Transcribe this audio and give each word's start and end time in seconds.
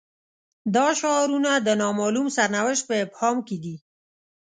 دا 0.75 0.87
شعارونه 0.99 1.51
د 1.55 1.67
نا 1.81 1.87
معلوم 1.99 2.27
سرنوشت 2.35 2.83
په 2.89 2.95
ابهام 3.03 3.37
کې 3.47 3.57
دي. 3.63 3.75